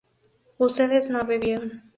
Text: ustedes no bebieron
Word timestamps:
ustedes 0.57 1.11
no 1.11 1.23
bebieron 1.25 1.83